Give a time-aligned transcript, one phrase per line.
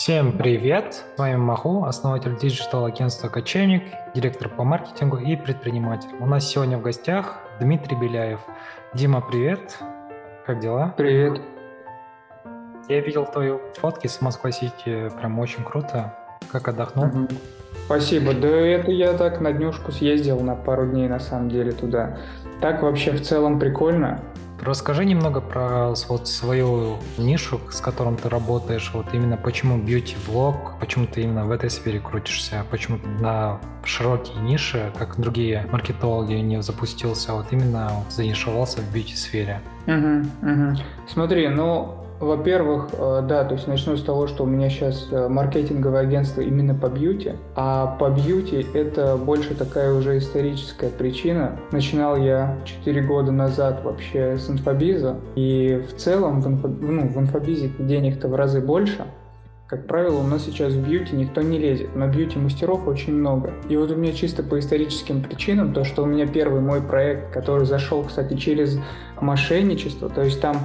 [0.00, 1.04] Всем привет!
[1.14, 3.82] С вами Маху, основатель digital-агентства «Кочевник»,
[4.14, 6.08] директор по маркетингу и предприниматель.
[6.18, 8.40] У нас сегодня в гостях Дмитрий Беляев.
[8.94, 9.76] Дима, привет!
[10.46, 10.94] Как дела?
[10.96, 11.42] Привет!
[12.88, 16.14] Я видел твои фотки с Москва-Сити, прям очень круто.
[16.50, 17.04] Как отдохнул?
[17.04, 17.28] Угу.
[17.84, 18.32] Спасибо.
[18.32, 22.16] Да это я так на днюшку съездил на пару дней на самом деле туда.
[22.62, 24.22] Так вообще в целом прикольно.
[24.62, 28.90] Расскажи немного про вот свою нишу, с которым ты работаешь.
[28.92, 34.92] Вот именно почему beauty-блог, почему ты именно в этой сфере крутишься, почему на широкие ниши,
[34.98, 39.60] как другие маркетологи, не запустился, вот именно занишевался в beauty-сфере.
[39.86, 40.76] Угу, угу.
[41.08, 45.28] Смотри, ну во-первых, э, да, то есть начну с того, что у меня сейчас э,
[45.28, 51.58] маркетинговое агентство именно по бьюти, а по бьюти это больше такая уже историческая причина.
[51.72, 57.18] Начинал я 4 года назад вообще с инфобиза, и в целом в, инфо, ну, в
[57.18, 59.06] инфобизе денег-то в разы больше,
[59.70, 63.52] как правило, у нас сейчас в бьюти никто не лезет, но бьюти-мастеров очень много.
[63.68, 67.32] И вот у меня чисто по историческим причинам, то, что у меня первый мой проект,
[67.32, 68.80] который зашел, кстати, через
[69.20, 70.56] мошенничество, то есть там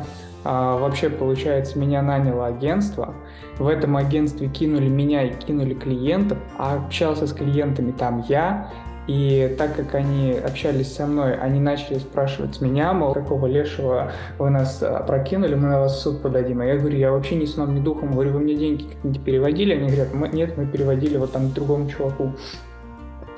[0.46, 3.16] а, вообще, получается, меня наняло агентство.
[3.58, 8.70] В этом агентстве кинули меня и кинули клиентов, а общался с клиентами там я.
[9.08, 14.52] И так как они общались со мной, они начали спрашивать меня, мол, какого лешего вы
[14.52, 16.62] нас а, прокинули, мы на вас в суд подадим.
[16.62, 18.12] А я говорю, я вообще ни сном, ни духом.
[18.12, 19.74] Говорю, вы мне деньги какие-нибудь переводили?
[19.74, 22.34] Они говорят, нет, мы переводили вот там другому чуваку.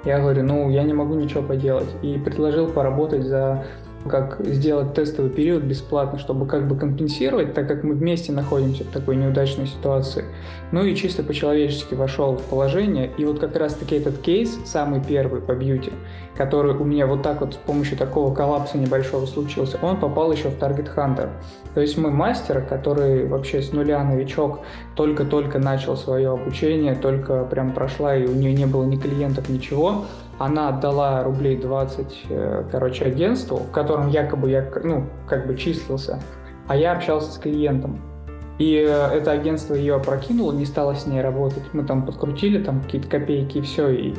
[0.04, 1.90] Я говорю, ну, я не могу ничего поделать.
[2.02, 3.66] И предложил поработать за
[4.08, 8.88] как сделать тестовый период бесплатно, чтобы как бы компенсировать, так как мы вместе находимся в
[8.88, 10.26] такой неудачной ситуации.
[10.72, 13.12] Ну и чисто по-человечески вошел в положение.
[13.18, 15.92] И вот как раз-таки этот кейс, самый первый по бьюти,
[16.36, 20.50] который у меня вот так вот с помощью такого коллапса небольшого случился, он попал еще
[20.50, 21.30] в Target Hunter.
[21.74, 24.62] То есть мы мастер, который вообще с нуля новичок,
[24.96, 30.06] только-только начал свое обучение, только прям прошла, и у нее не было ни клиентов, ничего
[30.40, 36.20] она отдала рублей 20, э, короче, агентству, в котором якобы я, ну, как бы числился,
[36.68, 38.00] а я общался с клиентом.
[38.60, 41.64] И э, это агентство ее опрокинуло, не стало с ней работать.
[41.74, 43.90] Мы там подкрутили там какие-то копейки и все.
[43.90, 44.14] И,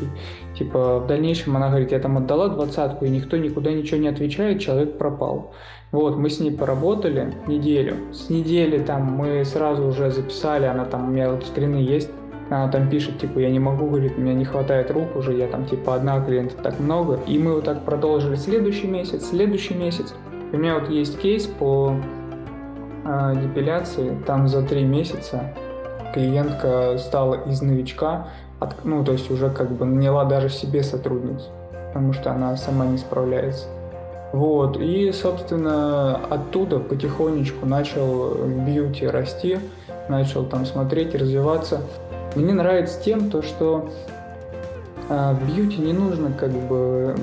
[0.57, 4.61] типа в дальнейшем она говорит, я там отдала двадцатку, и никто никуда ничего не отвечает,
[4.61, 5.55] человек пропал.
[5.91, 7.97] Вот, мы с ней поработали неделю.
[8.13, 12.11] С недели там мы сразу уже записали, она там, у меня вот скрины есть,
[12.51, 15.49] она там пишет, типа, я не могу, говорит, у меня не хватает рук уже, я
[15.49, 17.21] там, типа, одна клиента так много.
[17.27, 20.15] И мы вот так продолжили следующий месяц, следующий месяц.
[20.53, 21.95] И у меня вот есть кейс по
[23.05, 25.53] э, депиляции, там за три месяца
[26.15, 28.29] клиентка стала из новичка,
[28.61, 31.47] от, ну, то есть уже как бы наняла даже себе сотрудницу,
[31.89, 33.67] потому что она сама не справляется.
[34.33, 39.59] Вот, и, собственно, оттуда потихонечку начал бьюти расти,
[40.09, 41.81] начал там смотреть, развиваться.
[42.39, 43.91] Мне нравится тем, то, что
[45.09, 47.17] а, в бьюти не нужно как бы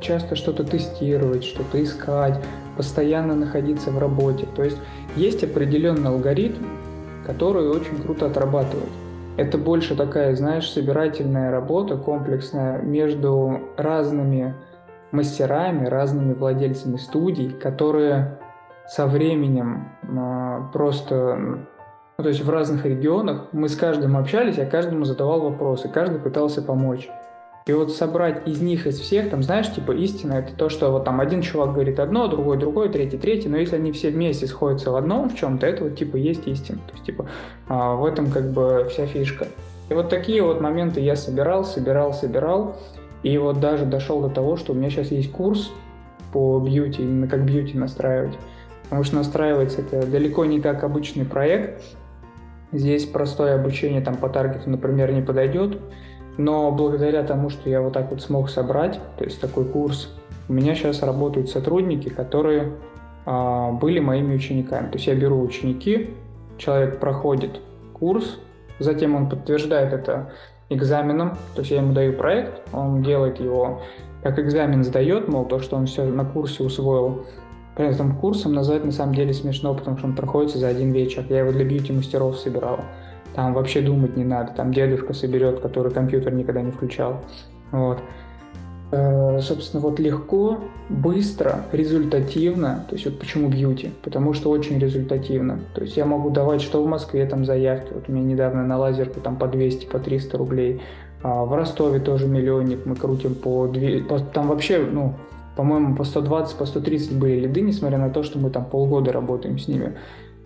[0.00, 2.40] часто что-то тестировать, что-то искать,
[2.74, 4.46] постоянно находиться в работе.
[4.56, 4.78] То есть
[5.14, 6.64] есть определенный алгоритм,
[7.26, 8.88] который очень круто отрабатывает.
[9.36, 14.54] Это больше такая, знаешь, собирательная работа, комплексная между разными
[15.10, 18.38] мастерами, разными владельцами студий, которые
[18.88, 21.58] со временем э, просто
[22.18, 26.18] ну, то есть в разных регионах мы с каждым общались, я каждому задавал вопросы, каждый
[26.18, 27.08] пытался помочь.
[27.66, 31.04] И вот собрать из них, из всех, там, знаешь, типа, истина это то, что вот
[31.04, 34.92] там один чувак говорит одно, другой другой, третий третий, но если они все вместе сходятся
[34.92, 36.78] в одном в чем-то, это вот, типа, есть истина.
[36.86, 37.26] То есть, типа,
[37.68, 39.48] а, в этом как бы вся фишка.
[39.90, 42.76] И вот такие вот моменты я собирал, собирал, собирал,
[43.24, 45.72] и вот даже дошел до того, что у меня сейчас есть курс
[46.32, 48.38] по бьюти, именно как бьюти настраивать.
[48.84, 51.82] Потому что настраивается это далеко не как обычный проект,
[52.72, 55.78] Здесь простое обучение там по таргету, например, не подойдет,
[56.36, 60.14] но благодаря тому, что я вот так вот смог собрать, то есть такой курс,
[60.48, 62.72] у меня сейчас работают сотрудники, которые
[63.24, 64.88] а, были моими учениками.
[64.88, 66.10] То есть я беру ученики,
[66.58, 67.60] человек проходит
[67.92, 68.38] курс,
[68.78, 70.32] затем он подтверждает это
[70.68, 73.82] экзаменом, то есть я ему даю проект, он делает его
[74.22, 77.26] как экзамен сдает, мол, то, что он все на курсе усвоил,
[77.76, 81.24] при этом курсом назвать на самом деле смешно, потому что он проходится за один вечер.
[81.28, 82.80] Я его для бьюти-мастеров собирал.
[83.34, 84.52] Там вообще думать не надо.
[84.52, 87.20] Там дедушка соберет, который компьютер никогда не включал.
[87.72, 87.98] Вот.
[88.92, 92.86] Э, собственно, вот легко, быстро, результативно.
[92.88, 93.90] То есть вот почему бьюти?
[94.02, 95.58] Потому что очень результативно.
[95.74, 97.92] То есть я могу давать, что в Москве там заявки.
[97.92, 100.80] Вот у меня недавно на лазерку там по 200, по 300 рублей.
[101.22, 102.86] А в Ростове тоже миллионник.
[102.86, 104.08] Мы крутим по 2...
[104.08, 105.14] По, там вообще, ну,
[105.56, 109.58] по-моему, по 120, по 130 были лиды, несмотря на то, что мы там полгода работаем
[109.58, 109.96] с ними.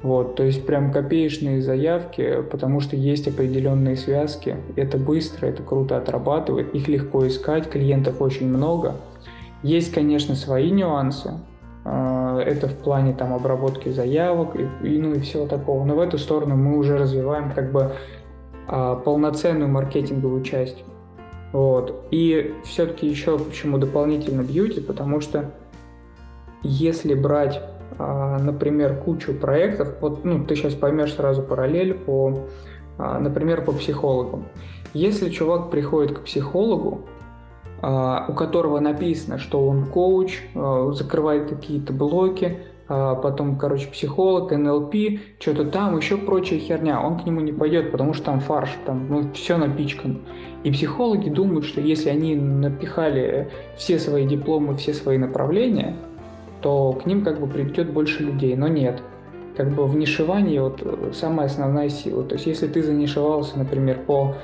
[0.03, 4.57] Вот, то есть прям копеечные заявки, потому что есть определенные связки.
[4.77, 8.95] Это быстро, это круто отрабатывает, их легко искать, клиентов очень много.
[9.63, 11.33] Есть, конечно, свои нюансы.
[11.85, 15.85] А, это в плане там обработки заявок и, и ну и всего такого.
[15.85, 17.93] Но в эту сторону мы уже развиваем как бы
[18.69, 20.83] а, полноценную маркетинговую часть.
[21.53, 22.07] Вот.
[22.11, 25.51] И все-таки еще почему дополнительно бьюти, потому что
[26.63, 27.61] если брать
[27.99, 29.97] а, например, кучу проектов.
[30.01, 32.47] Вот, ну, ты сейчас поймешь сразу параллель по,
[32.97, 34.47] а, например, по психологам.
[34.95, 37.03] Если чувак приходит к психологу,
[37.83, 40.41] а, у которого написано, что он коуч,
[40.93, 42.59] закрывает какие-то блоки,
[42.89, 44.95] потом, короче, психолог, НЛП,
[45.39, 49.07] что-то там, еще прочая херня, он к нему не пойдет, потому что там фарш, там
[49.09, 50.21] ну, все напичкано.
[50.63, 55.97] И психологи думают, что если они напихали все свои дипломы, все свои направления,
[56.61, 59.03] то к ним как бы придет больше людей, но нет.
[59.57, 62.25] Как бы в нишевании вот э, самая основная сила.
[62.25, 64.35] То есть если ты занишевался, например, по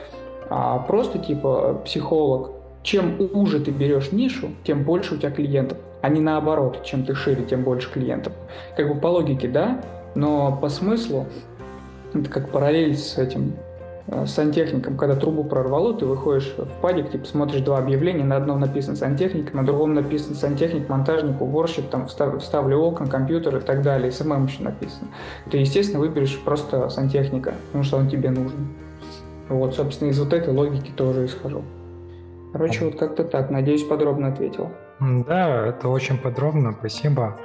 [0.49, 2.53] а, просто типа психолог,
[2.83, 7.15] чем уже ты берешь нишу, тем больше у тебя клиентов, а не наоборот, чем ты
[7.15, 8.33] шире, тем больше клиентов.
[8.77, 9.81] Как бы по логике, да,
[10.15, 11.27] но по смыслу
[12.15, 13.55] это как параллель с этим
[14.27, 18.97] сантехником, когда трубу прорвало, ты выходишь в падик, типа смотришь два объявления, на одном написано
[18.97, 24.13] сантехник, на другом написано сантехник, монтажник, уборщик, там встав, вставлю окна, компьютер и так далее,
[24.13, 25.09] SMM еще написано.
[25.51, 28.69] Ты, естественно, выберешь просто сантехника, потому что он тебе нужен.
[29.49, 31.63] Вот, собственно, из вот этой логики тоже исхожу.
[32.53, 33.51] Короче, вот как-то так.
[33.51, 34.71] Надеюсь, подробно ответил.
[35.01, 37.37] Да, это очень подробно, спасибо.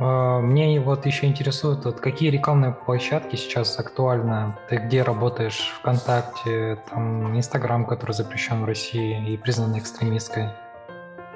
[0.00, 4.54] А, мне вот еще интересует, вот какие рекламные площадки сейчас актуальны?
[4.68, 5.74] Ты где работаешь?
[5.80, 10.48] ВКонтакте, там Инстаграм, который запрещен в России и признан экстремистской?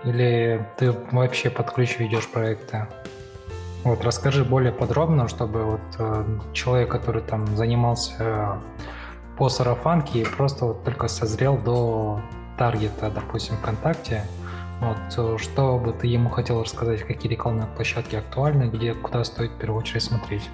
[0.05, 2.87] Или ты вообще под ключ ведешь проекты?
[3.85, 6.25] Вот, расскажи более подробно, чтобы вот э,
[6.55, 8.59] человек, который там занимался
[9.37, 12.23] по сарафанке и просто вот только созрел до
[12.57, 14.25] таргета, допустим, ВКонтакте,
[14.81, 19.51] вот, э, что бы ты ему хотел рассказать, какие рекламные площадки актуальны, где, куда стоит
[19.53, 20.49] в первую очередь смотреть?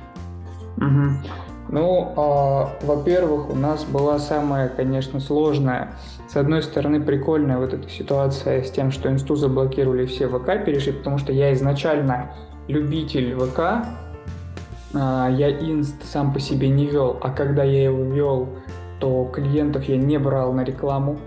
[0.77, 1.33] Угу.
[1.69, 5.95] Ну, э, во-первых, у нас была самая, конечно, сложная,
[6.29, 10.93] с одной стороны, прикольная вот эта ситуация с тем, что инсту заблокировали все ВК перешли,
[10.93, 12.33] потому что я изначально
[12.69, 13.87] любитель ВК,
[14.95, 18.49] э, я инст сам по себе не вел, а когда я его вел,
[18.99, 21.19] то клиентов я не брал на рекламу,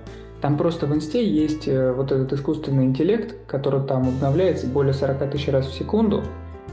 [0.43, 5.31] там просто в инсте есть э, вот этот искусственный интеллект, который там обновляется более 40
[5.31, 6.21] тысяч раз в секунду.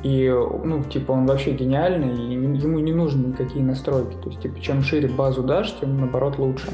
[0.02, 0.28] И,
[0.64, 4.16] ну, типа, он вообще гениальный, и ему не нужны никакие настройки.
[4.24, 6.66] То есть, типа, чем шире базу дашь, тем, наоборот, лучше.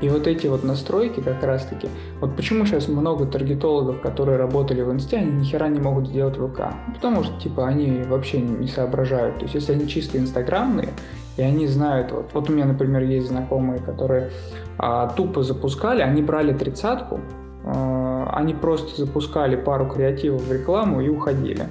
[0.00, 1.86] И вот эти вот настройки как раз-таки,
[2.20, 6.34] вот почему сейчас много таргетологов, которые работали в инсте, они ни хера не могут сделать
[6.34, 6.74] ВК?
[6.96, 9.36] Потому что, типа, они вообще не соображают.
[9.36, 10.88] То есть, если они чисто инстаграмные,
[11.36, 14.30] и они знают, вот, вот у меня, например, есть знакомые, которые
[14.78, 17.20] а, тупо запускали, они брали тридцатку,
[17.64, 21.66] а, они просто запускали пару креативов в рекламу и уходили.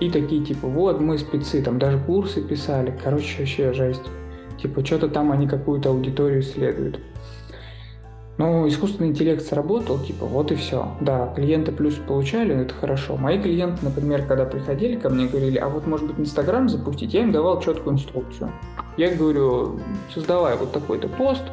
[0.00, 4.04] И такие типа, вот мы спецы, там даже курсы писали, короче, вообще жесть.
[4.60, 7.00] Типа, что-то там они какую-то аудиторию исследуют.
[8.36, 10.88] Ну, искусственный интеллект сработал, типа, вот и все.
[11.00, 13.16] Да, клиенты плюс получали, это хорошо.
[13.16, 17.22] Мои клиенты, например, когда приходили ко мне, говорили, а вот может быть Инстаграм запустить, я
[17.22, 18.50] им давал четкую инструкцию.
[18.96, 19.78] Я говорю,
[20.12, 21.44] создавай вот такой-то пост,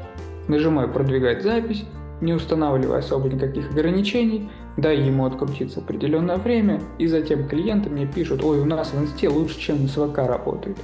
[0.47, 1.85] нажимай продвигать запись,
[2.19, 8.43] не устанавливая особо никаких ограничений, дай ему открутиться определенное время, и затем клиенты мне пишут,
[8.43, 10.77] ой, у нас в инсте лучше, чем с ВК работает.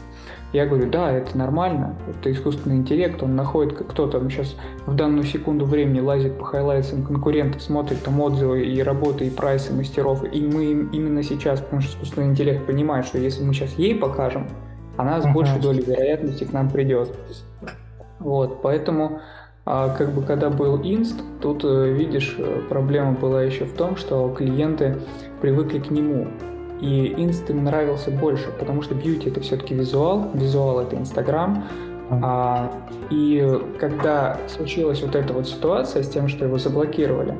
[0.58, 4.56] Я говорю, да, это нормально, это искусственный интеллект, он находит, кто там сейчас
[4.88, 9.72] в данную секунду времени лазит по хайлайтсам конкурентов, смотрит там отзывы и работы, и прайсы
[9.72, 13.94] мастеров, и мы именно сейчас, потому что искусственный интеллект понимает, что если мы сейчас ей
[13.94, 14.48] покажем,
[14.98, 17.16] она с большей долей вероятности к нам придет.
[18.18, 19.22] Вот, поэтому
[19.64, 23.96] а как бы когда был инст, тут, э, видишь, э, проблема была еще в том,
[23.96, 24.98] что клиенты
[25.40, 26.26] привыкли к нему.
[26.82, 31.66] И инст им нравился больше, потому что бьюти это все-таки визуал, визуал это Инстаграм.
[32.10, 32.72] А,
[33.10, 37.36] и когда случилась вот эта вот ситуация с тем, что его заблокировали,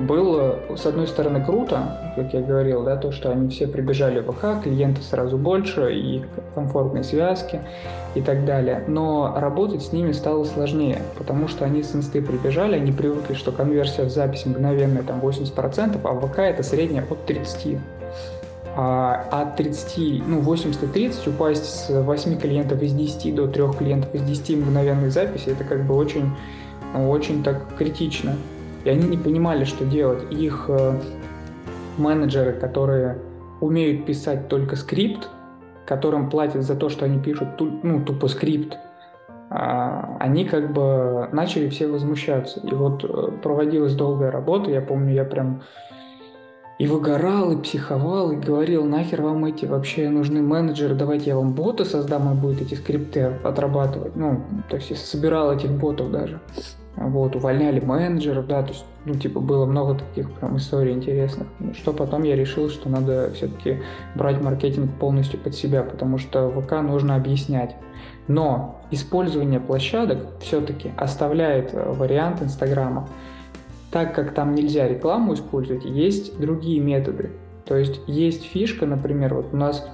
[0.00, 4.32] было, с одной стороны, круто, как я говорил, да, то, что они все прибежали в
[4.32, 7.60] ВК, клиенты сразу больше, и комфортные связки
[8.14, 8.82] и так далее.
[8.88, 13.52] Но работать с ними стало сложнее, потому что они с инсты прибежали, они привыкли, что
[13.52, 17.78] конверсия в запись мгновенная там 80%, а в ВК это средняя от 30%
[18.76, 24.22] а от 30, ну 80-30 упасть с 8 клиентов из 10 до 3 клиентов из
[24.22, 26.30] 10 мгновенной записи, это как бы очень,
[26.94, 28.36] очень так критично.
[28.84, 30.32] И они не понимали, что делать.
[30.32, 30.98] Их э,
[31.98, 33.18] менеджеры, которые
[33.60, 35.28] умеют писать только скрипт,
[35.84, 38.78] которым платят за то, что они пишут ну, тупо скрипт,
[39.50, 42.60] а, они как бы начали все возмущаться.
[42.60, 45.62] И вот э, проводилась долгая работа, я помню, я прям
[46.80, 51.52] и выгорал, и психовал, и говорил, нахер вам эти вообще нужны менеджеры, давайте я вам
[51.52, 54.16] боты создам, он будет эти скрипты отрабатывать.
[54.16, 56.40] Ну, то есть я собирал этих ботов даже.
[56.96, 61.48] Вот, увольняли менеджеров, да, то есть, ну, типа, было много таких прям историй интересных.
[61.58, 63.82] Ну, что потом я решил, что надо все-таки
[64.14, 67.76] брать маркетинг полностью под себя, потому что ВК нужно объяснять.
[68.26, 73.06] Но использование площадок все-таки оставляет э, вариант Инстаграма.
[73.90, 77.30] Так как там нельзя рекламу использовать, есть другие методы.
[77.64, 79.88] То есть есть фишка, например, вот у нас,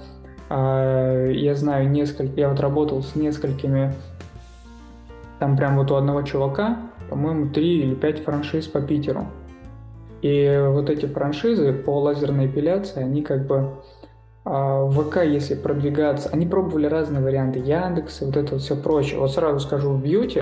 [0.49, 3.93] э, я знаю несколько, я вот работал с несколькими
[5.39, 6.77] там прям вот у одного чувака,
[7.09, 9.27] по-моему, три или пять франшиз по Питеру.
[10.21, 13.75] И вот эти франшизы по лазерной эпиляции, они как бы
[14.43, 19.19] а, в ВК, если продвигаться, они пробовали разные варианты Яндекса, вот это вот все прочее.
[19.19, 20.41] Вот сразу скажу, в бьюти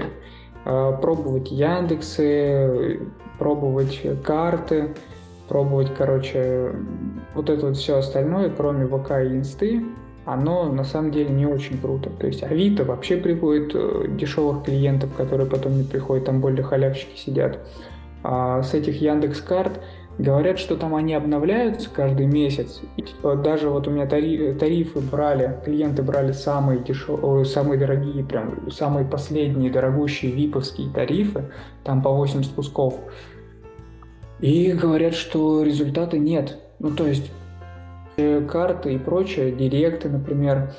[0.65, 2.99] пробовать Яндексы,
[3.37, 4.95] пробовать карты,
[5.47, 6.73] пробовать, короче,
[7.33, 9.85] вот это вот все остальное, кроме ВК и Инсты,
[10.25, 12.09] оно на самом деле не очень круто.
[12.09, 17.17] То есть Авито вообще приводит э, дешевых клиентов, которые потом не приходят, там более халявщики
[17.17, 17.59] сидят.
[18.23, 19.79] А с этих Яндекс карт
[20.17, 22.81] говорят, что там они обновляются каждый месяц.
[22.97, 28.23] И, типа, даже вот у меня тарифы, тарифы брали, клиенты брали самые дешевые, самые дорогие,
[28.23, 31.45] прям самые последние дорогущие виповские тарифы,
[31.83, 32.95] там по 8 спусков.
[34.39, 36.59] И говорят, что результата нет.
[36.79, 37.31] Ну, то есть
[38.49, 40.73] карты и прочее, директы, например,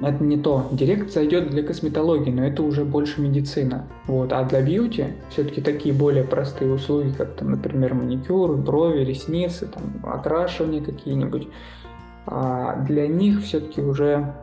[0.00, 0.68] это не то.
[0.72, 3.86] Директ зайдет для косметологии, но это уже больше медицина.
[4.06, 4.32] Вот.
[4.32, 9.82] А для бьюти все-таки такие более простые услуги, как, там, например, маникюр, брови, ресницы, там,
[10.02, 11.48] окрашивание какие-нибудь,
[12.26, 14.34] а для них все-таки уже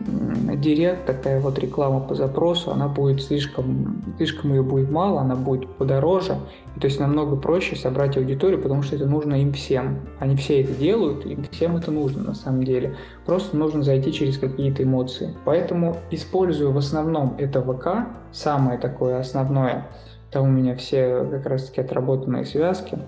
[0.00, 5.68] Директ, такая вот реклама по запросу, она будет слишком, слишком ее будет мало, она будет
[5.76, 6.36] подороже.
[6.76, 9.98] И, то есть намного проще собрать аудиторию, потому что это нужно им всем.
[10.20, 12.94] Они все это делают, им всем это нужно на самом деле.
[13.26, 15.34] Просто нужно зайти через какие-то эмоции.
[15.44, 19.88] Поэтому использую в основном это ВК, самое такое основное.
[20.30, 22.98] Там у меня все как раз таки отработанные связки.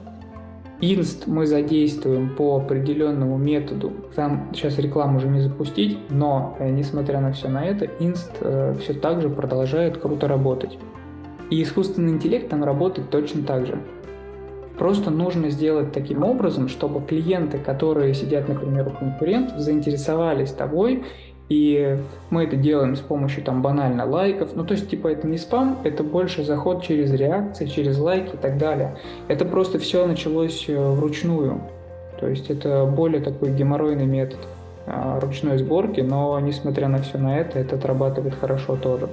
[0.83, 3.93] Инст мы задействуем по определенному методу.
[4.15, 8.75] Там сейчас рекламу уже не запустить, но э, несмотря на все на это, Инст э,
[8.81, 10.79] все так же продолжает круто работать.
[11.51, 13.79] И искусственный интеллект там работает точно так же.
[14.79, 21.05] Просто нужно сделать таким образом, чтобы клиенты, которые сидят, например, у конкурентов, заинтересовались тобой
[21.51, 21.99] и
[22.31, 24.51] мы это делаем с помощью там банально лайков.
[24.55, 28.39] Ну, то есть, типа, это не спам, это больше заход через реакции, через лайки и
[28.39, 28.97] так далее.
[29.27, 31.61] Это просто все началось э, вручную.
[32.21, 34.39] То есть, это более такой геморройный метод
[34.87, 39.09] а, ручной сборки, но, несмотря на все на это, это отрабатывает хорошо тоже.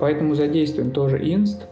[0.00, 1.66] Поэтому задействуем тоже инст.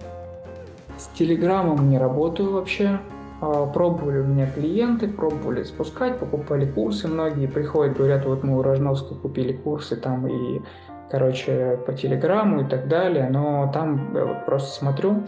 [0.98, 2.98] С Телеграмом не работаю вообще.
[3.42, 8.62] А, пробовали у меня клиенты, пробовали спускать, покупали курсы, многие приходят, говорят, вот мы у
[8.62, 10.62] Рожновской купили курсы там и,
[11.10, 15.24] короче, по Телеграму и так далее, но там я вот просто смотрю,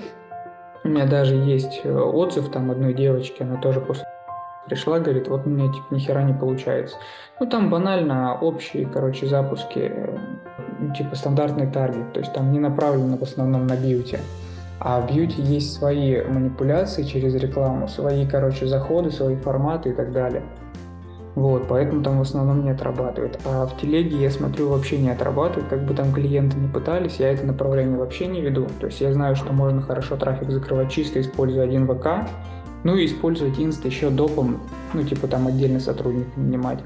[0.85, 4.05] у меня даже есть э, отзыв там одной девочки, она тоже после
[4.67, 6.97] пришла, говорит, вот у меня типа ни хера не получается.
[7.41, 10.19] Ну там банально общие, короче, запуски, э,
[10.97, 14.19] типа стандартный таргет, то есть там не направлено в основном на бьюти.
[14.81, 20.13] А в бьюти есть свои манипуляции через рекламу, свои, короче, заходы, свои форматы и так
[20.13, 20.43] далее.
[21.35, 23.41] Вот, поэтому там в основном не отрабатывает.
[23.45, 27.33] А в телеге я смотрю вообще не отрабатывает, как бы там клиенты не пытались, я
[27.33, 28.67] это направление вообще не веду.
[28.79, 32.29] То есть я знаю, что можно хорошо трафик закрывать чисто, используя один ВК,
[32.85, 34.61] ну и использовать инст еще допом,
[34.93, 36.79] ну типа там отдельно сотрудник нанимать.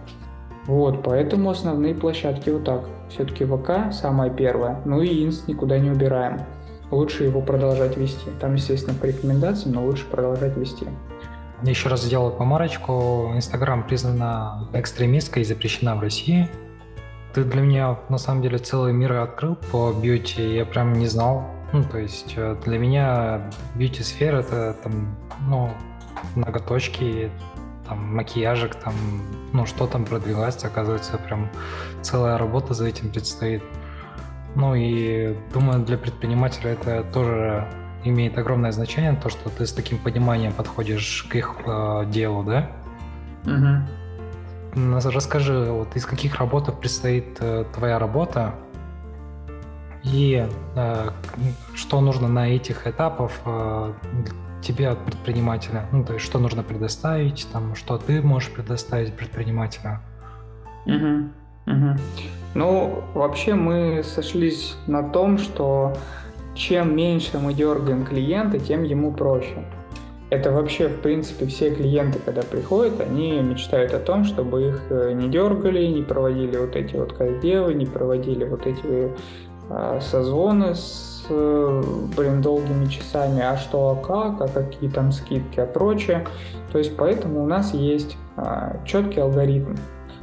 [0.66, 2.84] Вот, поэтому основные площадки вот так.
[3.10, 6.40] Все-таки ВК самая первая, ну и инст никуда не убираем
[6.90, 8.30] лучше его продолжать вести.
[8.40, 10.86] Там, естественно, по рекомендациям, но лучше продолжать вести.
[11.62, 13.32] Еще раз сделал помарочку.
[13.34, 16.48] Инстаграм признана экстремистской и запрещена в России.
[17.34, 20.54] Ты для меня, на самом деле, целый мир открыл по бьюти.
[20.54, 21.44] Я прям не знал.
[21.72, 25.14] Ну, то есть э, для меня бьюти-сфера— это там,
[25.48, 25.70] ну,
[26.34, 27.30] ноготочки,
[27.86, 28.94] там, макияжик, там,
[29.52, 31.50] ну, что там продвигается, оказывается, прям
[32.02, 33.62] целая работа за этим предстоит.
[34.58, 37.64] Ну и думаю, для предпринимателя это тоже
[38.02, 42.70] имеет огромное значение, то, что ты с таким пониманием подходишь к их э, делу, да?
[43.46, 44.90] Угу.
[45.12, 48.56] Расскажи, вот из каких работ предстоит э, твоя работа
[50.02, 51.10] и э,
[51.74, 53.92] что нужно на этих этапах э,
[54.60, 55.86] тебе от предпринимателя?
[55.92, 60.00] Ну, то есть, что нужно предоставить, там, что ты можешь предоставить предпринимателю?
[60.84, 61.30] Угу.
[61.66, 61.96] Угу.
[62.58, 65.92] Ну, вообще мы сошлись на том, что
[66.56, 69.64] чем меньше мы дергаем клиента, тем ему проще.
[70.30, 75.12] Это вообще, в принципе, все клиенты, когда приходят, они мечтают о том, чтобы их э,
[75.12, 79.12] не дергали, не проводили вот эти вот каздевы, не проводили вот эти
[79.70, 81.82] э, созвоны с, э,
[82.16, 86.26] блин, долгими часами, а что, а как, а какие там скидки, а прочее.
[86.72, 89.76] То есть поэтому у нас есть э, четкий алгоритм.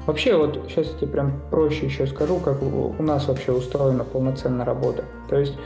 [0.05, 4.65] Вообще, вот сейчас я тебе прям проще еще скажу, как у нас вообще устроена полноценная
[4.65, 5.03] работа.
[5.29, 5.57] То есть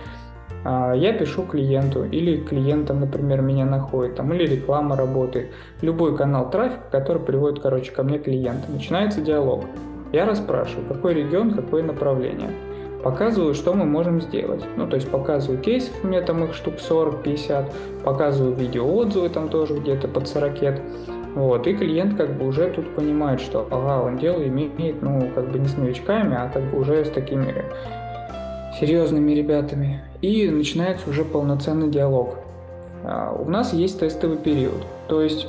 [0.63, 5.51] а, я пишу клиенту, или клиентам, например, меня находит, там, или реклама работает.
[5.81, 8.71] Любой канал трафика, который приводит, короче, ко мне клиента.
[8.71, 9.65] Начинается диалог.
[10.11, 12.49] Я расспрашиваю, какой регион, какое направление.
[13.03, 14.63] Показываю, что мы можем сделать.
[14.75, 17.71] Ну, то есть показываю кейсов, у меня там их штук 40-50,
[18.03, 20.81] показываю видеоотзывы там тоже где-то под 40.
[21.35, 25.51] Вот, и клиент как бы уже тут понимает, что ага, он дело имеет, ну, как
[25.51, 27.53] бы не с новичками, а как бы уже с такими
[28.79, 30.01] серьезными ребятами.
[30.21, 32.39] И начинается уже полноценный диалог.
[33.03, 34.85] А, у нас есть тестовый период.
[35.07, 35.47] То есть,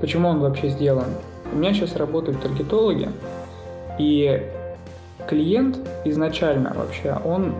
[0.00, 1.06] почему он вообще сделан?
[1.52, 3.08] У меня сейчас работают таргетологи,
[3.98, 4.42] и
[5.28, 7.54] клиент изначально вообще, он,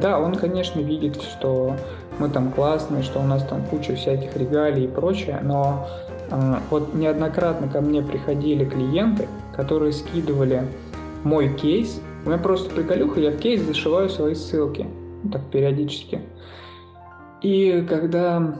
[0.00, 1.76] да, он, конечно, видит, что
[2.18, 5.86] мы там классные, что у нас там куча всяких регалий и прочее, но
[6.70, 10.62] вот неоднократно ко мне приходили клиенты, которые скидывали
[11.24, 14.86] мой кейс у меня просто приколюха, я в кейс зашиваю свои ссылки.
[15.32, 16.20] Так периодически.
[17.40, 18.56] И когда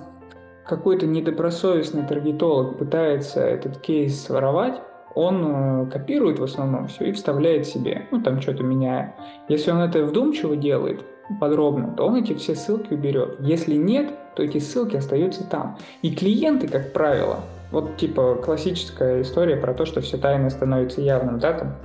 [0.64, 4.80] какой-то недобросовестный таргетолог пытается этот кейс своровать,
[5.14, 9.14] он э, копирует в основном все и вставляет себе, ну там что-то меняя.
[9.48, 11.04] Если он это вдумчиво делает,
[11.40, 13.36] подробно, то он эти все ссылки уберет.
[13.40, 15.76] Если нет, то эти ссылки остаются там.
[16.02, 21.38] И клиенты, как правило, вот типа классическая история про то, что все тайное становится явным,
[21.38, 21.76] да, там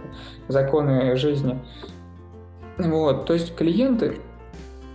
[0.47, 1.59] законы жизни.
[2.77, 4.17] Вот, то есть клиенты,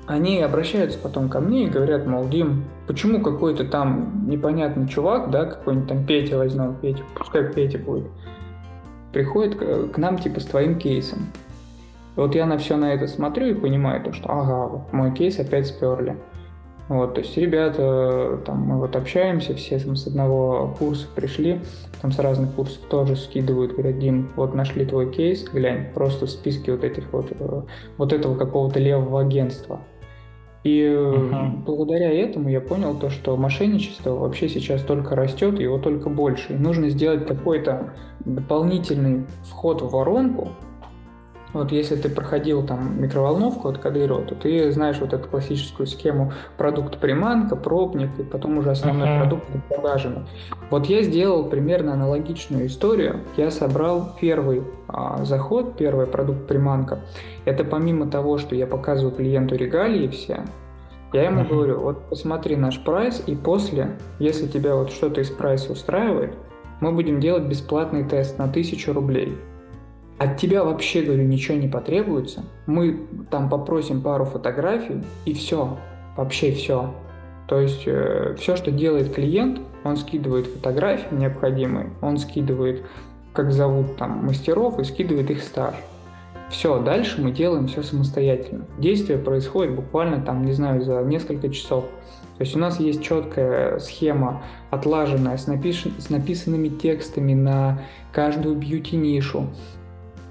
[0.06, 5.44] они обращаются потом ко мне и говорят, мол, Дим, почему какой-то там непонятный чувак, да,
[5.44, 8.06] какой-нибудь там Петя возьмем, Петя, пускай Петя будет,
[9.12, 9.56] приходит
[9.92, 11.26] к нам типа с твоим кейсом.
[12.16, 15.38] Вот я на все на это смотрю и понимаю, то, что ага, вот мой кейс
[15.38, 16.16] опять сперли.
[16.88, 21.60] Вот, то есть ребята, там мы вот общаемся, все там с одного курса пришли,
[22.00, 26.30] там с разных курсов тоже скидывают, говорят, Дим, вот нашли твой кейс, глянь, просто в
[26.30, 27.62] списке вот этих вот, э,
[27.98, 29.80] вот этого какого-то левого агентства.
[30.64, 31.62] И uh-huh.
[31.64, 36.54] благодаря этому я понял то, что мошенничество вообще сейчас только растет, его только больше.
[36.54, 40.48] И нужно сделать какой-то дополнительный вход в воронку,
[41.52, 46.32] вот если ты проходил там микроволновку от Кадырова, то ты знаешь вот эту классическую схему
[46.56, 49.20] продукт приманка, пробник, и потом уже основной uh-huh.
[49.20, 50.26] продукт продажами.
[50.70, 53.20] Вот я сделал примерно аналогичную историю.
[53.36, 57.00] Я собрал первый а, заход, первый продукт приманка.
[57.44, 60.44] Это помимо того, что я показываю клиенту регалии все,
[61.14, 61.48] я ему uh-huh.
[61.48, 66.34] говорю, вот посмотри наш прайс, и после, если тебя вот что-то из прайса устраивает,
[66.80, 69.38] мы будем делать бесплатный тест на 1000 рублей.
[70.18, 72.44] От тебя вообще, говорю, ничего не потребуется.
[72.66, 75.78] Мы там попросим пару фотографий, и все.
[76.16, 76.92] Вообще все.
[77.46, 82.84] То есть э, все, что делает клиент, он скидывает фотографии необходимые, он скидывает,
[83.32, 85.74] как зовут там мастеров, и скидывает их стаж.
[86.50, 88.66] Все, дальше мы делаем все самостоятельно.
[88.78, 91.84] Действие происходит буквально там, не знаю, за несколько часов.
[92.38, 95.86] То есть у нас есть четкая схема, отлаженная, с, напиш...
[95.98, 97.80] с написанными текстами на
[98.12, 99.46] каждую бьюти-нишу,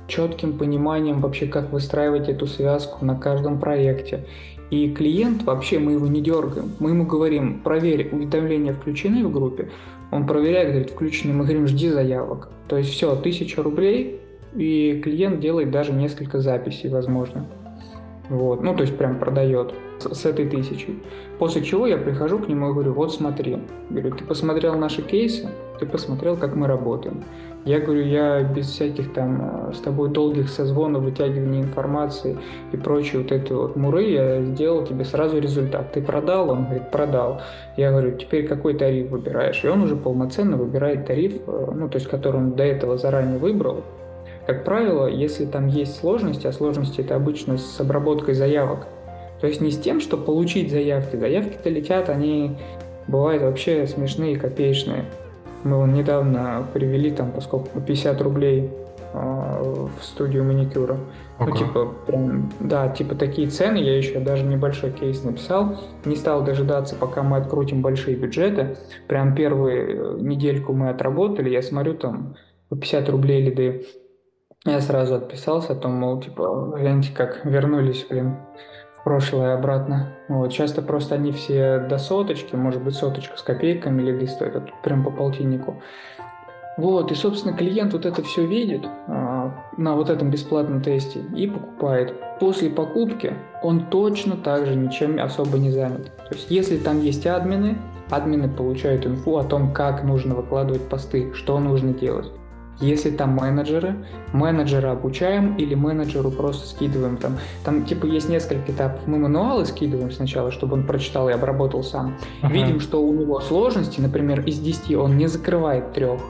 [0.07, 4.25] четким пониманием вообще, как выстраивать эту связку на каждом проекте.
[4.69, 6.71] И клиент, вообще мы его не дергаем.
[6.79, 9.69] Мы ему говорим, проверь, уведомления включены в группе.
[10.11, 11.33] Он проверяет, говорит, включены.
[11.33, 12.49] Мы говорим, жди заявок.
[12.67, 14.21] То есть все, тысяча рублей,
[14.55, 17.45] и клиент делает даже несколько записей, возможно.
[18.29, 18.61] Вот.
[18.61, 20.99] Ну, то есть прям продает с, этой тысячей.
[21.39, 23.57] После чего я прихожу к нему и говорю, вот смотри.
[23.89, 27.23] Говорю, ты посмотрел наши кейсы, ты посмотрел, как мы работаем.
[27.65, 32.37] Я говорю, я без всяких там э, с тобой долгих созвонов, вытягивания информации
[32.71, 35.91] и прочей вот этой вот муры, я сделал тебе сразу результат.
[35.91, 36.49] Ты продал?
[36.49, 37.41] Он говорит, продал.
[37.75, 39.63] Я говорю, теперь какой тариф выбираешь?
[39.65, 43.37] И он уже полноценно выбирает тариф, э, ну, то есть, который он до этого заранее
[43.37, 43.83] выбрал.
[44.45, 48.87] Как правило, если там есть сложности, а сложности это обычно с обработкой заявок,
[49.39, 51.15] то есть не с тем, что получить заявки.
[51.15, 52.57] Заявки-то летят, они
[53.07, 55.05] бывают вообще смешные, копеечные.
[55.63, 58.69] Мы вон недавно привели там, поскольку 50 рублей
[59.13, 60.97] э, в студию маникюра.
[61.39, 61.45] Okay.
[61.45, 66.43] Ну, типа, прям, да, типа такие цены, я еще даже небольшой кейс написал, не стал
[66.43, 68.77] дожидаться, пока мы открутим большие бюджеты.
[69.07, 72.35] Прям первую недельку мы отработали, я смотрю, там
[72.69, 73.85] по 50 рублей лиды
[74.65, 78.37] Я сразу отписался, о том, мол, типа, гляньте, как вернулись, блин,
[79.07, 80.09] прошлое обратно.
[80.27, 84.65] Вот, часто просто они все до соточки, может быть, соточка с копейками лиды стоят, а
[84.83, 85.81] прям по полтиннику.
[86.75, 91.47] Вот, и, собственно, клиент вот это все видит а, на вот этом бесплатном тесте и
[91.47, 92.15] покупает.
[92.41, 96.13] После покупки он точно так же ничем особо не занят.
[96.17, 97.77] То есть, если там есть админы,
[98.09, 102.29] админы получают инфу о том, как нужно выкладывать посты, что нужно делать.
[102.79, 103.95] Если там менеджеры,
[104.33, 107.37] менеджера обучаем или менеджеру просто скидываем там.
[107.63, 109.01] Там типа есть несколько этапов.
[109.07, 112.17] Мы мануалы скидываем сначала, чтобы он прочитал и обработал сам.
[112.41, 112.51] Uh-huh.
[112.51, 116.21] Видим, что у него сложности, например, из 10 он не закрывает трех.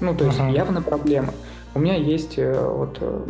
[0.00, 0.54] Ну, то есть uh-huh.
[0.54, 1.32] явно проблема.
[1.74, 3.24] У меня есть э, вот э,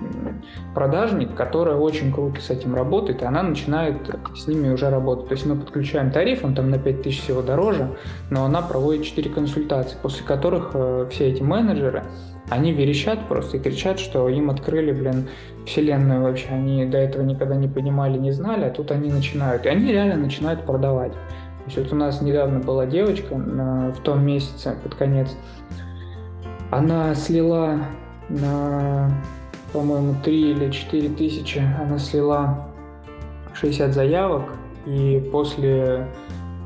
[0.75, 3.97] продажник, которая очень круто с этим работает, и она начинает
[4.37, 5.29] с ними уже работать.
[5.29, 7.97] То есть мы подключаем тариф, он там на 5000 всего дороже,
[8.31, 12.05] но она проводит 4 консультации, после которых э, все эти менеджеры,
[12.51, 15.29] они верещат просто и кричат, что им открыли, блин,
[15.67, 16.49] вселенную вообще.
[16.51, 19.65] Они до этого никогда не понимали, не знали, а тут они начинают.
[19.67, 21.13] И они реально начинают продавать.
[21.13, 25.35] То есть вот у нас недавно была девочка в том месяце, под конец,
[26.71, 27.79] она слила
[28.29, 29.11] на,
[29.73, 32.69] по-моему, 3 или 4 тысячи, она слила
[33.55, 34.43] 60 заявок,
[34.85, 36.07] и после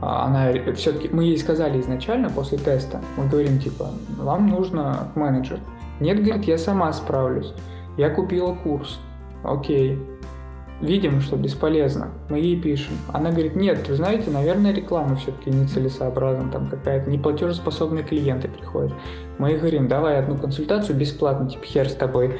[0.00, 5.60] она все-таки, мы ей сказали изначально после теста, мы говорим типа, вам нужно менеджер.
[6.00, 7.52] Нет, говорит, я сама справлюсь.
[7.96, 9.00] Я купила курс.
[9.42, 9.98] Окей.
[10.80, 12.12] Видим, что бесполезно.
[12.28, 12.94] Мы ей пишем.
[13.12, 18.92] Она говорит, нет, вы знаете, наверное, реклама все-таки нецелесообразна, там какая-то неплатежеспособные клиенты приходят.
[19.38, 22.38] Мы ей говорим, давай одну консультацию бесплатно, типа хер с тобой.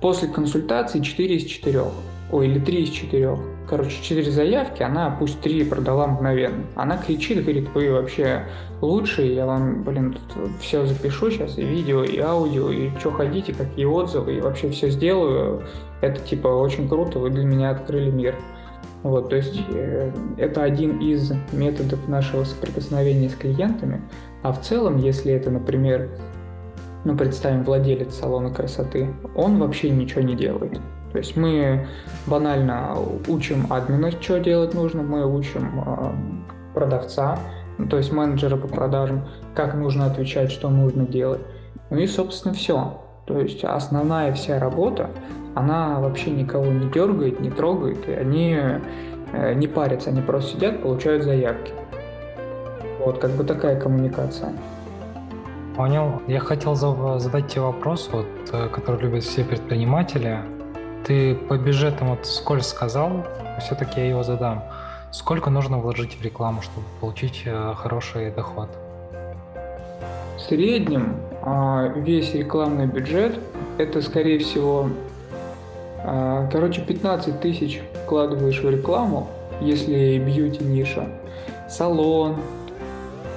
[0.00, 1.82] После консультации 4 из 4.
[2.32, 3.38] Ой, или 3 из 4.
[3.68, 6.64] Короче, 4 заявки, она пусть 3 продала мгновенно.
[6.74, 8.44] Она кричит, говорит, вы вообще
[8.80, 13.54] лучшие, я вам, блин, тут все запишу сейчас, и видео, и аудио, и что хотите,
[13.54, 15.62] какие отзывы, и вообще все сделаю.
[16.00, 18.34] Это, типа, очень круто, вы для меня открыли мир.
[19.02, 24.00] Вот, то есть э, это один из методов нашего соприкосновения с клиентами.
[24.42, 26.08] А в целом, если это, например,
[27.04, 30.80] ну, представим, владелец салона красоты, он вообще ничего не делает.
[31.12, 31.86] То есть мы
[32.26, 32.96] банально
[33.28, 37.38] учим админа, что делать нужно, мы учим э, продавца,
[37.78, 41.40] ну, то есть менеджера по продажам, как нужно отвечать, что нужно делать.
[41.90, 42.98] Ну и, собственно, все.
[43.26, 45.10] То есть основная вся работа,
[45.54, 48.58] она вообще никого не дергает, не трогает, и они
[49.32, 51.72] э, не парятся, они просто сидят, получают заявки.
[53.04, 54.52] Вот, как бы такая коммуникация.
[55.76, 56.20] Понял.
[56.26, 60.38] Я хотел задать тебе вопрос, вот, э, который любят все предприниматели.
[61.04, 63.26] Ты по бюджетам вот сколько сказал,
[63.60, 64.62] все-таки я его задам.
[65.10, 68.68] Сколько нужно вложить в рекламу, чтобы получить э, хороший доход?
[70.36, 73.38] В среднем а, весь рекламный бюджет
[73.78, 74.90] это, скорее всего,
[76.04, 79.28] а, короче, 15 тысяч вкладываешь в рекламу,
[79.60, 81.08] если бьюти ниша,
[81.68, 82.36] салон,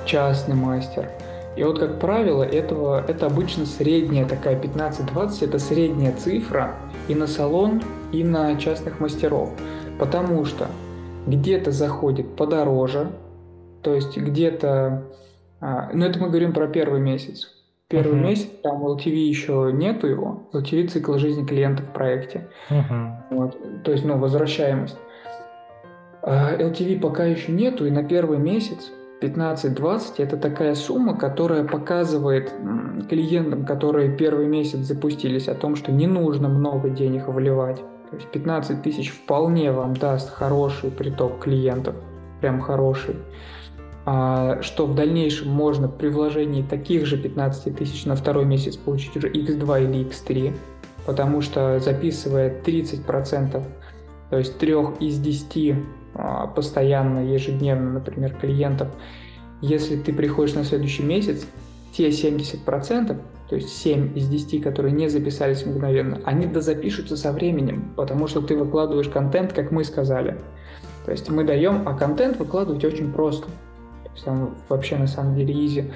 [0.06, 1.10] частный мастер.
[1.56, 6.76] И вот, как правило, этого, это обычно средняя такая 15-20, это средняя цифра
[7.08, 9.50] и на салон, и на частных мастеров.
[10.00, 10.68] Потому что
[11.28, 13.12] где-то заходит подороже,
[13.82, 15.04] то есть где-то...
[15.62, 17.52] А, ну, это мы говорим про первый месяц.
[17.88, 18.24] Первый uh-huh.
[18.24, 22.48] месяц, там LTV еще нету его, LTV цикл жизни клиента в проекте.
[22.70, 23.12] Uh-huh.
[23.30, 24.98] Вот, то есть, ну, возвращаемость.
[26.24, 28.92] А LTV пока еще нету, и на первый месяц
[29.22, 32.54] 15-20 это такая сумма, которая показывает
[33.10, 37.78] клиентам, которые первый месяц запустились, о том, что не нужно много денег вливать.
[38.10, 41.96] То есть 15 тысяч вполне вам даст хороший приток клиентов,
[42.42, 43.16] прям хороший.
[44.06, 49.18] А, что в дальнейшем можно при вложении таких же 15 тысяч на второй месяц получить
[49.18, 50.56] уже x2 или x3,
[51.08, 53.64] потому что записывая 30%,
[54.30, 55.76] то есть 3 из 10 а,
[56.56, 58.90] постоянно, ежедневно, например, клиентов,
[59.62, 61.46] если ты приходишь на следующий месяц,
[61.94, 63.18] те 70%,
[63.50, 68.42] то есть 7 из 10, которые не записались мгновенно, они дозапишутся со временем, потому что
[68.42, 70.38] ты выкладываешь контент, как мы сказали.
[71.06, 73.46] То есть мы даем, а контент выкладывать очень просто.
[73.46, 75.92] То есть там вообще на самом деле изи,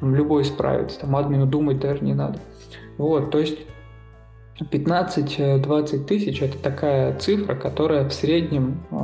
[0.00, 2.38] любой справится, там админу думать даже не надо.
[2.96, 3.58] Вот, то есть
[4.60, 8.94] 15-20 тысяч это такая цифра, которая в среднем э,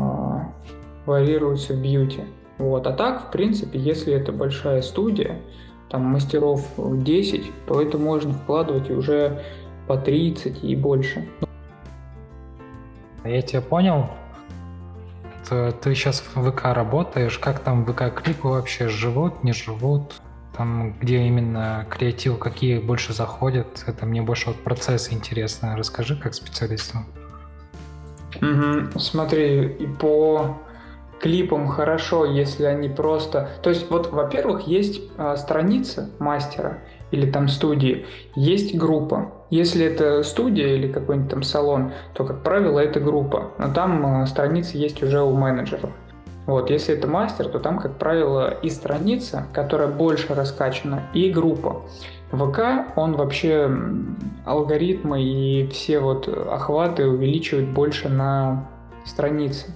[1.07, 2.21] варьируется в бьюти.
[2.59, 2.87] Вот.
[2.87, 5.41] А так, в принципе, если это большая студия,
[5.89, 9.43] там мастеров 10, то это можно вкладывать уже
[9.89, 11.29] по 30 и больше.
[13.25, 14.07] Я тебя понял.
[15.49, 20.21] Ты, сейчас в ВК работаешь, как там ВК клипы вообще живут, не живут?
[20.57, 25.77] Там, где именно креатив, какие больше заходят, это мне больше вот процесс интересно.
[25.77, 26.99] Расскажи как специалисту.
[28.37, 28.99] Угу.
[28.99, 30.59] Смотри, и по
[31.21, 33.51] клипам хорошо, если они просто...
[33.63, 36.79] То есть вот, во-первых, есть э, страница мастера
[37.11, 39.33] или там студии, есть группа.
[39.51, 43.51] Если это студия или какой-нибудь там салон, то, как правило, это группа.
[43.59, 45.91] Но там э, страницы есть уже у менеджеров.
[46.51, 51.83] Вот, если это мастер, то там, как правило, и страница, которая больше раскачана, и группа.
[52.33, 53.71] ВК, он вообще
[54.45, 58.69] алгоритмы и все вот охваты увеличивает больше на
[59.05, 59.67] странице,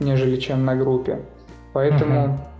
[0.00, 1.20] нежели чем на группе.
[1.74, 2.54] Поэтому uh-huh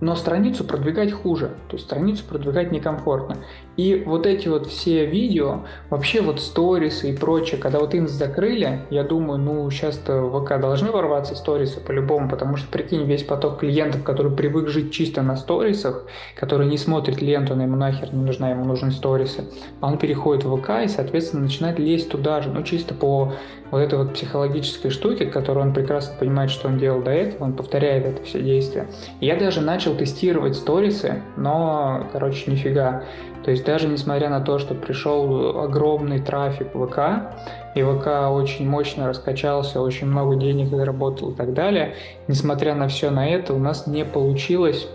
[0.00, 3.36] но страницу продвигать хуже, то есть страницу продвигать некомфортно.
[3.76, 8.80] И вот эти вот все видео, вообще вот сторисы и прочее, когда вот инс закрыли,
[8.90, 14.02] я думаю, ну сейчас-то ВК должны ворваться сторисы по-любому, потому что прикинь, весь поток клиентов,
[14.02, 16.06] который привык жить чисто на сторисах,
[16.36, 19.44] который не смотрит ленту, она ему нахер не нужна, ему нужны сторисы,
[19.80, 23.32] он переходит в ВК и, соответственно, начинает лезть туда же, ну чисто по
[23.70, 27.52] вот этой вот психологической штуке, которую он прекрасно понимает, что он делал до этого, он
[27.52, 28.88] повторяет это все действие.
[29.20, 33.04] я даже начал тестировать сторисы, но, короче, нифига.
[33.44, 37.32] То есть даже несмотря на то, что пришел огромный трафик ВК,
[37.74, 41.94] и ВК очень мощно раскачался, очень много денег заработал и так далее,
[42.28, 44.88] несмотря на все на это, у нас не получилось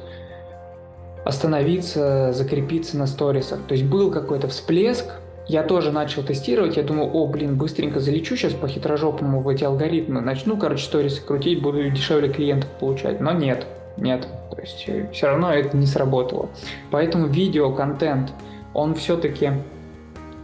[1.23, 3.59] остановиться, закрепиться на сторисах.
[3.67, 5.05] То есть был какой-то всплеск,
[5.47, 9.63] я тоже начал тестировать, я думаю, о, блин, быстренько залечу сейчас по хитрожопому в эти
[9.63, 13.21] алгоритмы, начну, короче, сторисы крутить, буду дешевле клиентов получать.
[13.21, 13.65] Но нет,
[13.97, 16.49] нет, то есть э, все равно это не сработало.
[16.91, 18.33] Поэтому видеоконтент,
[18.73, 19.51] он все-таки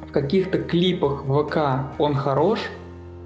[0.08, 2.60] в каких-то клипах ВК он хорош,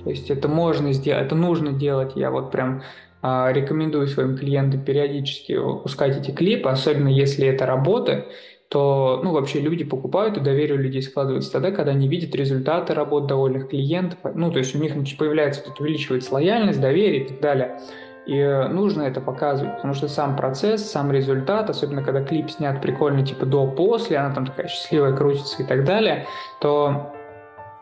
[0.03, 2.13] то есть это можно сделать, это нужно делать.
[2.15, 2.83] Я вот прям
[3.21, 8.25] а, рекомендую своим клиентам периодически выпускать эти клипы, особенно если это работы,
[8.69, 12.93] то ну, вообще люди покупают, и доверие у людей складывается тогда, когда они видят результаты
[12.93, 14.19] работ довольных клиентов.
[14.35, 17.79] Ну, то есть у них появляется, тут увеличивается лояльность, доверие и так далее.
[18.25, 22.81] И э, нужно это показывать, потому что сам процесс, сам результат, особенно когда клип снят
[22.81, 26.25] прикольно, типа до-после, она там такая счастливая крутится и так далее,
[26.59, 27.11] то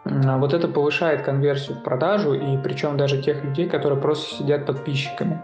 [0.06, 5.41] вот это повышает конверсию в продажу, и причем даже тех людей, которые просто сидят подписчиками.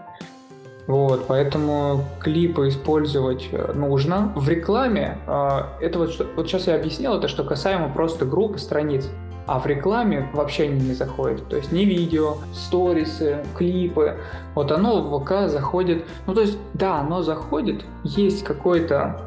[0.86, 4.32] Вот, поэтому клипы использовать э, нужно.
[4.34, 9.08] В рекламе, э, это вот, вот сейчас я объяснил, это что касаемо просто группы страниц
[9.50, 11.48] а в рекламе вообще они не заходят.
[11.48, 14.16] То есть не видео, сторисы, клипы.
[14.54, 16.04] Вот оно в ВК заходит.
[16.28, 19.20] Ну, то есть, да, оно заходит, есть какой-то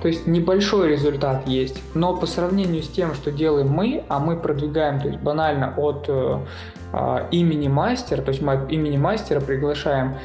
[0.00, 4.36] то есть небольшой результат есть, но по сравнению с тем, что делаем мы, а мы
[4.36, 6.38] продвигаем, то есть банально от э,
[6.92, 10.18] э, имени мастера, то есть мы от имени мастера приглашаем а,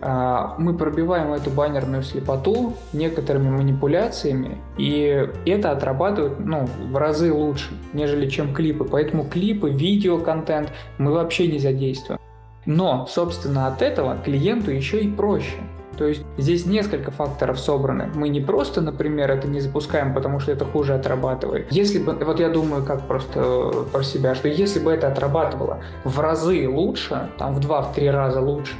[0.00, 8.28] мы пробиваем эту баннерную слепоту некоторыми манипуляциями, и это отрабатывает ну, в разы лучше, нежели
[8.28, 8.84] чем клипы.
[8.84, 12.18] Поэтому клипы, видеоконтент мы вообще не задействуем.
[12.66, 15.56] Но, собственно, от этого клиенту еще и проще.
[15.96, 18.08] То есть здесь несколько факторов собраны.
[18.14, 21.70] Мы не просто, например, это не запускаем, потому что это хуже отрабатывает.
[21.70, 26.18] Если бы, вот я думаю, как просто про себя, что если бы это отрабатывало в
[26.18, 28.76] разы лучше, там в два-три раза лучше,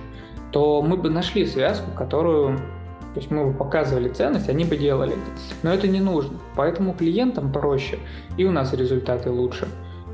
[0.51, 2.59] то мы бы нашли связку, которую
[3.15, 5.15] то есть мы бы показывали ценность, они бы делали.
[5.65, 6.39] Но это не нужно.
[6.55, 7.99] Поэтому клиентам проще,
[8.37, 9.67] и у нас результаты лучше.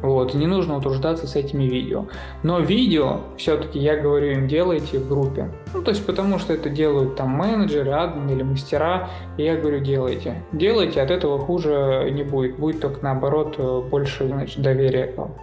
[0.02, 2.06] Вот, не нужно утруждаться с этими видео.
[2.42, 5.50] Но видео, все-таки я говорю им, делайте в группе.
[5.74, 9.10] Ну, то есть потому что это делают там менеджеры, админы или мастера.
[9.36, 10.42] И я говорю, делайте.
[10.52, 12.56] Делайте, от этого хуже не будет.
[12.56, 13.58] Будет только наоборот
[13.90, 15.34] больше значит, доверия к вам.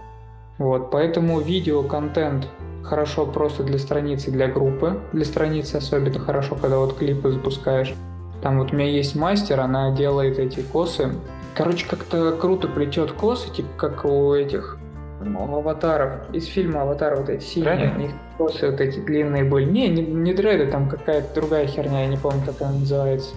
[0.58, 2.48] Вот, поэтому видео, контент
[2.84, 5.00] хорошо просто для страницы, для группы.
[5.12, 7.94] Для страницы особенно хорошо, когда вот клипы запускаешь.
[8.42, 11.12] Там вот у меня есть мастер, она делает эти косы.
[11.54, 14.78] Короче, как-то круто плетет косы, типа как у этих
[15.20, 16.30] у аватаров.
[16.32, 19.64] Из фильма «Аватар» вот эти синие, у них косы вот эти длинные были.
[19.64, 23.34] Не, не, не дреды, там какая-то другая херня, я не помню, как она называется.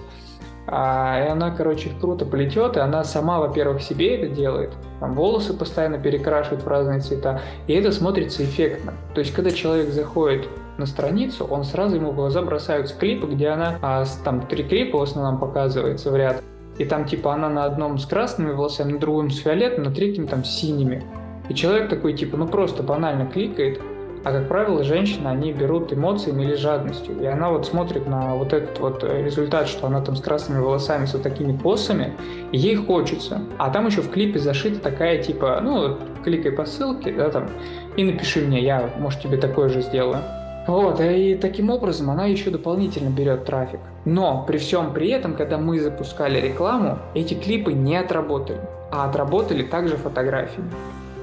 [0.70, 5.54] А, и она, короче, круто плетет, и она сама, во-первых, себе это делает, там волосы
[5.54, 8.92] постоянно перекрашивает в разные цвета, и это смотрится эффектно.
[9.14, 13.48] То есть, когда человек заходит на страницу, он сразу ему в глаза бросаются клипы, где
[13.48, 16.42] она, а, там три клипа в основном показывается в ряд,
[16.76, 20.28] и там типа она на одном с красными волосами, на другом с фиолетовым, на третьем
[20.28, 21.02] там с синими.
[21.48, 23.80] И человек такой типа, ну просто банально кликает,
[24.28, 27.18] а как правило, женщины, они берут эмоциями или жадностью.
[27.18, 30.60] И она вот смотрит на вот этот вот э, результат, что она там с красными
[30.60, 32.12] волосами, с вот такими косами,
[32.52, 33.40] и ей хочется.
[33.56, 37.48] А там еще в клипе зашита такая типа, ну, кликай по ссылке, да, там,
[37.96, 40.18] и напиши мне, я, может, тебе такое же сделаю.
[40.66, 43.80] Вот, и таким образом она еще дополнительно берет трафик.
[44.04, 48.60] Но при всем при этом, когда мы запускали рекламу, эти клипы не отработали,
[48.92, 50.62] а отработали также фотографии.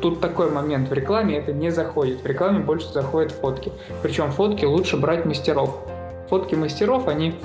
[0.01, 3.71] Тут такой момент, в рекламе это не заходит, в рекламе больше заходят фотки.
[4.03, 5.77] Причем фотки лучше брать мастеров.
[6.29, 7.35] Фотки мастеров, они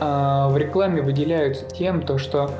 [0.00, 2.50] э, в рекламе выделяются тем, то, что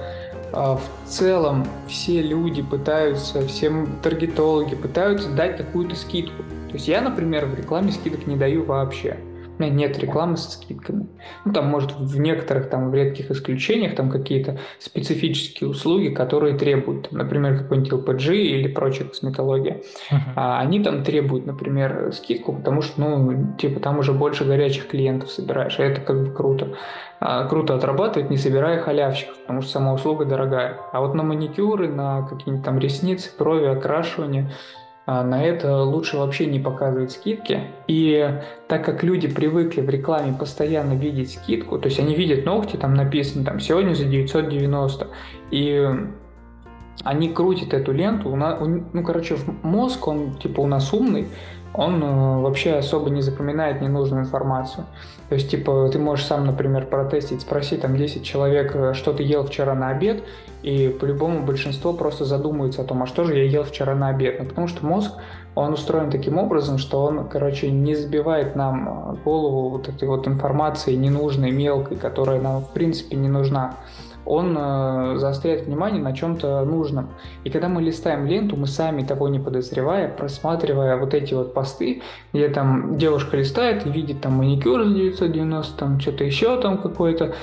[0.52, 3.72] э, в целом все люди пытаются, все
[4.02, 6.42] таргетологи пытаются дать какую-то скидку.
[6.68, 9.18] То есть я, например, в рекламе скидок не даю вообще.
[9.58, 11.08] У меня нет рекламы со скидками.
[11.44, 17.10] Ну, там, может, в некоторых, там, в редких исключениях, там, какие-то специфические услуги, которые требуют,
[17.10, 19.82] например, какой-нибудь LPG или прочая косметология.
[20.10, 20.18] Uh-huh.
[20.36, 25.30] А они там требуют, например, скидку, потому что, ну, типа, там уже больше горячих клиентов
[25.30, 26.76] собираешь, а это как бы круто.
[27.20, 30.78] А, круто отрабатывать, не собирая халявщиков, потому что сама услуга дорогая.
[30.92, 36.44] А вот на маникюры, на какие-нибудь там ресницы, брови, окрашивание– а, на это лучше вообще
[36.44, 37.62] не показывать скидки.
[37.86, 42.76] И так как люди привыкли в рекламе постоянно видеть скидку, то есть они видят ногти,
[42.76, 45.06] там написано там сегодня за 990,
[45.50, 45.88] и
[47.04, 51.28] они крутят эту ленту, ну, короче, мозг, он типа у нас умный,
[51.78, 54.84] он э, вообще особо не запоминает ненужную информацию.
[55.28, 59.22] То есть, типа, ты можешь сам, например, протестить, спроси там 10 человек, э, что ты
[59.22, 60.24] ел вчера на обед,
[60.62, 64.40] и по-любому большинство просто задумывается о том, а что же я ел вчера на обед.
[64.40, 65.12] Ну, потому что мозг,
[65.54, 70.26] он устроен таким образом, что он, короче, не забивает нам э, голову вот этой вот
[70.26, 73.76] информации ненужной, мелкой, которая нам, в принципе, не нужна
[74.24, 77.10] он э, заостряет внимание на чем-то нужном.
[77.44, 82.02] И когда мы листаем ленту, мы сами того не подозревая, просматривая вот эти вот посты,
[82.32, 87.34] где там девушка листает и видит там маникюр за 990, там что-то еще там какое-то,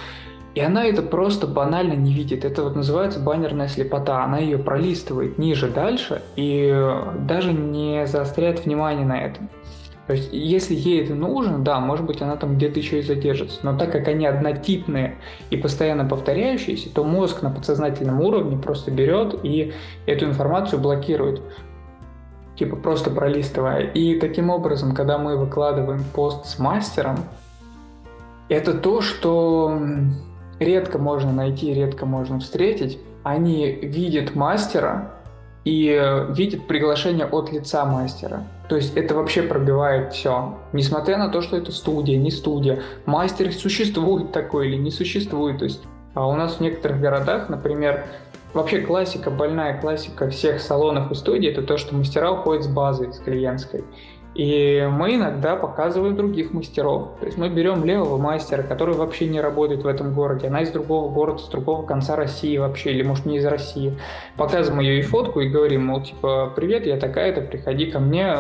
[0.55, 2.45] и она это просто банально не видит.
[2.45, 4.23] Это вот называется баннерная слепота.
[4.23, 6.73] Она ее пролистывает ниже, дальше и
[7.19, 9.49] даже не заостряет внимание на этом.
[10.07, 13.59] То есть, если ей это нужно, да, может быть, она там где-то еще и задержится.
[13.63, 15.15] Но так как они однотипные
[15.49, 19.73] и постоянно повторяющиеся, то мозг на подсознательном уровне просто берет и
[20.05, 21.41] эту информацию блокирует
[22.55, 23.81] типа просто пролистывая.
[23.81, 27.17] И таким образом, когда мы выкладываем пост с мастером,
[28.47, 29.77] это то, что
[30.59, 32.99] редко можно найти, редко можно встретить.
[33.23, 35.15] Они видят мастера,
[35.65, 38.43] и э, видит приглашение от лица мастера.
[38.67, 40.57] То есть это вообще пробивает все.
[40.73, 45.59] Несмотря на то, что это студия, не студия, мастер существует такой или не существует.
[45.59, 45.81] То есть
[46.15, 48.05] а у нас в некоторых городах, например,
[48.53, 53.11] вообще классика, больная классика всех салонов и студий, это то, что мастера уходят с базы,
[53.11, 53.83] с клиентской.
[54.35, 57.11] И мы иногда показываем других мастеров.
[57.21, 60.47] То есть мы берем левого мастера, который вообще не работает в этом городе.
[60.47, 63.97] Она из другого города, с другого конца России вообще, или может не из России.
[64.35, 68.35] Показываем ее и фотку и говорим, мол, типа, привет, я такая-то, приходи ко мне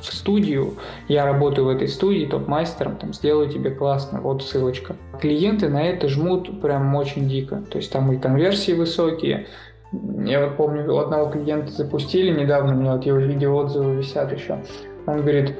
[0.00, 0.74] в студию.
[1.08, 4.94] Я работаю в этой студии топ-мастером, там, сделаю тебе классно, вот ссылочка.
[5.20, 7.64] Клиенты на это жмут прям очень дико.
[7.68, 9.48] То есть там и конверсии высокие,
[9.92, 14.58] я вот помню, у одного клиента запустили недавно, у меня вот его видеоотзывы висят еще.
[15.06, 15.56] Он говорит,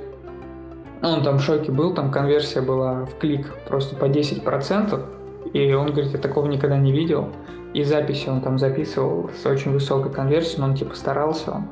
[1.03, 5.93] он там в шоке был, там конверсия была в клик просто по 10%, и он
[5.93, 7.29] говорит, я такого никогда не видел.
[7.75, 11.69] И записи он там записывал с очень высокой конверсией, но он типа старался, он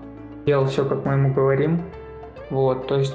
[0.47, 1.83] делал все, как мы ему говорим.
[2.51, 3.15] Вот, то есть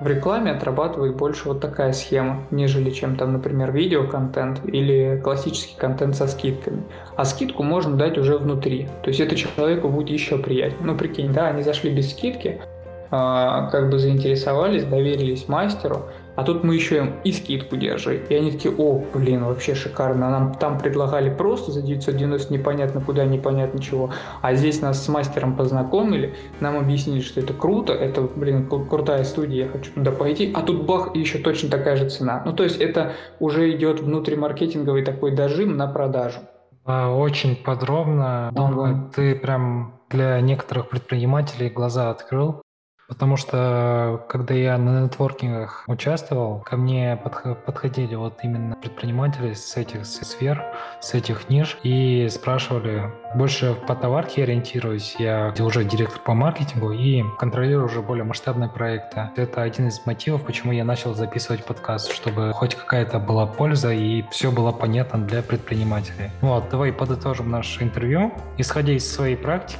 [0.00, 6.16] в рекламе отрабатывает больше вот такая схема, нежели чем там, например, видеоконтент или классический контент
[6.16, 6.82] со скидками.
[7.16, 8.88] А скидку можно дать уже внутри.
[9.02, 10.80] То есть это человеку будет еще приятнее.
[10.82, 12.79] Ну, прикинь, да, они зашли без скидки, а,
[13.10, 18.24] как бы заинтересовались, доверились мастеру, а тут мы еще им и скидку держи.
[18.28, 20.30] И они такие, о, блин, вообще шикарно.
[20.30, 24.10] Нам там предлагали просто за 990 непонятно куда, непонятно чего.
[24.40, 29.64] А здесь нас с мастером познакомили, нам объяснили, что это круто, это, блин, крутая студия,
[29.64, 30.52] я хочу туда пойти.
[30.54, 32.42] А тут бах, и еще точно такая же цена.
[32.46, 36.38] Ну, то есть это уже идет внутримаркетинговый такой дожим на продажу.
[36.86, 38.50] А, очень подробно.
[38.52, 42.62] Думаю, ты прям для некоторых предпринимателей глаза открыл.
[43.10, 47.20] Потому что, когда я на нетворкингах участвовал, ко мне
[47.66, 50.64] подходили вот именно предприниматели с этих сфер,
[51.00, 57.24] с этих ниш и спрашивали, больше по товарке ориентируюсь, я уже директор по маркетингу и
[57.38, 59.30] контролирую уже более масштабные проекты.
[59.36, 64.24] Это один из мотивов, почему я начал записывать подкаст, чтобы хоть какая-то была польза и
[64.30, 66.30] все было понятно для предпринимателей.
[66.40, 68.32] Вот, давай подытожим наше интервью.
[68.58, 69.78] Исходя из своей практики,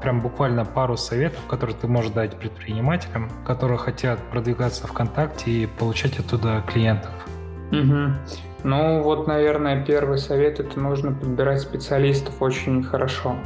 [0.00, 6.18] прям буквально пару советов, которые ты можешь дать предпринимателям которые хотят продвигаться ВКонтакте и получать
[6.18, 7.10] оттуда клиентов?
[7.70, 8.12] Угу.
[8.64, 13.36] Ну вот, наверное, первый совет это нужно подбирать специалистов очень хорошо.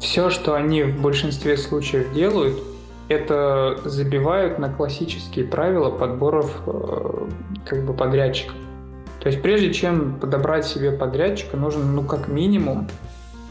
[0.00, 2.58] Все, что они в большинстве случаев делают,
[3.08, 7.28] это забивают на классические правила подборов э,
[7.66, 8.56] как бы подрядчиков.
[9.20, 12.88] То есть прежде чем подобрать себе подрядчика, нужно, ну, как минимум,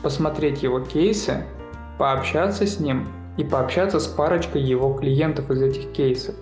[0.03, 1.45] посмотреть его кейсы,
[1.97, 6.35] пообщаться с ним и пообщаться с парочкой его клиентов из этих кейсов.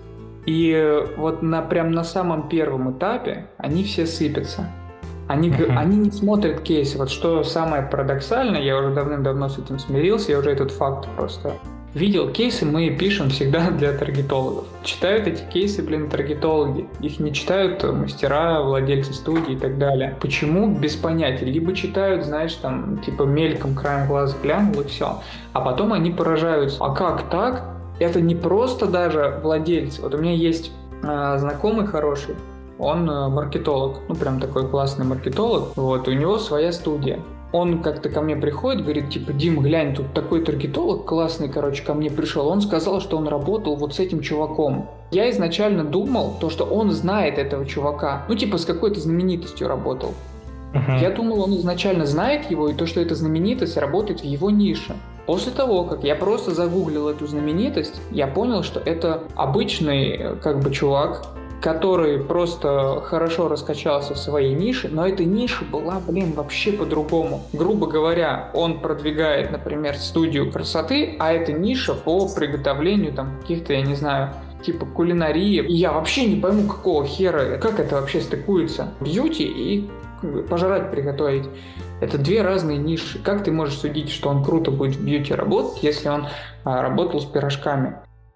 [0.46, 4.66] И вот на, прям на самом первом этапе они все сыпятся.
[5.28, 5.76] Они, uh-huh.
[5.76, 6.98] они не смотрят кейсы.
[6.98, 11.54] Вот что самое парадоксальное, я уже давным-давно с этим смирился, я уже этот факт просто
[11.94, 12.30] видел.
[12.30, 14.64] Кейсы мы пишем всегда для таргетологов.
[14.84, 16.86] Читают эти кейсы, блин, таргетологи.
[17.00, 20.16] Их не читают мастера, владельцы студии и так далее.
[20.20, 20.68] Почему?
[20.68, 21.44] Без понятия.
[21.44, 25.20] Либо читают, знаешь, там, типа мельком, краем глаза глянул и все.
[25.52, 26.82] А потом они поражаются.
[26.84, 27.71] А как так?
[28.02, 30.02] Это не просто даже владельцы.
[30.02, 30.72] Вот у меня есть
[31.04, 32.34] э, знакомый хороший,
[32.78, 37.20] он э, маркетолог, ну прям такой классный маркетолог, вот, у него своя студия.
[37.52, 41.94] Он как-то ко мне приходит, говорит, типа, Дим, глянь, тут такой таргетолог классный, короче, ко
[41.94, 42.48] мне пришел.
[42.48, 44.88] Он сказал, что он работал вот с этим чуваком.
[45.12, 48.24] Я изначально думал, то, что он знает этого чувака.
[48.28, 50.14] Ну, типа, с какой-то знаменитостью работал.
[50.72, 51.02] Uh-huh.
[51.02, 54.96] Я думал, он изначально знает его, и то, что эта знаменитость работает в его нише.
[55.26, 60.72] После того, как я просто загуглил эту знаменитость, я понял, что это обычный как бы
[60.72, 61.26] чувак,
[61.62, 67.42] который просто хорошо раскачался в своей нише, но эта ниша была, блин, вообще по-другому.
[67.52, 73.82] Грубо говоря, он продвигает, например, студию красоты, а эта ниша по приготовлению там каких-то, я
[73.82, 75.64] не знаю, типа кулинарии.
[75.68, 78.94] Я вообще не пойму, какого хера, как это вообще стыкуется.
[79.00, 79.88] Бьюти и
[80.50, 81.48] пожрать приготовить.
[82.02, 83.20] Это две разные ниши.
[83.20, 86.26] Как ты можешь судить, что он круто будет в бьюти работать, если он
[86.64, 87.94] а, работал с пирожками?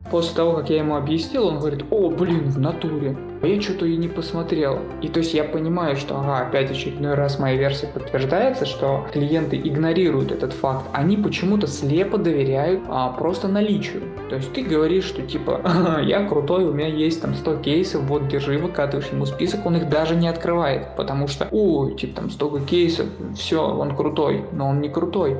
[0.08, 3.16] После того, как я ему объяснил, он говорит, о, блин, в натуре.
[3.47, 4.80] А я что-то и не посмотрел.
[5.03, 9.57] И то есть я понимаю, что, ага, опять очередной раз моя версия подтверждается, что клиенты
[9.57, 10.86] игнорируют этот факт.
[10.92, 14.03] Они почему-то слепо доверяют а, просто наличию.
[14.30, 15.61] То есть ты говоришь, что типа,
[16.03, 19.88] я крутой, у меня есть там 100 кейсов, вот держи, выкатываешь ему список, он их
[19.88, 24.80] даже не открывает, потому что, о, типа там столько кейсов, все, он крутой, но он
[24.80, 25.36] не крутой.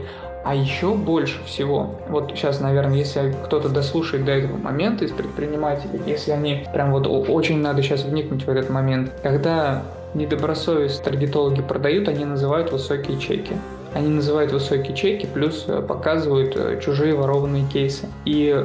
[0.47, 6.01] А еще больше всего, вот сейчас, наверное, если кто-то дослушает до этого момента из предпринимателей,
[6.07, 9.83] если они прям вот очень надо сейчас вникнуть в этот момент, когда
[10.15, 13.57] недобросовестные таргетологи продают, они называют высокие чеки.
[13.93, 18.07] Они называют высокие чеки, плюс э, показывают э, чужие ворованные кейсы.
[18.25, 18.65] И